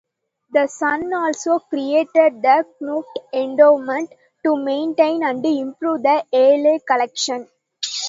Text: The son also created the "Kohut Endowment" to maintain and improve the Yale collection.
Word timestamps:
The 0.49 0.65
son 0.65 1.13
also 1.13 1.59
created 1.59 2.41
the 2.41 2.65
"Kohut 2.81 3.05
Endowment" 3.33 4.09
to 4.43 4.55
maintain 4.57 5.23
and 5.23 5.45
improve 5.45 6.01
the 6.01 6.25
Yale 6.33 6.79
collection. 6.79 7.47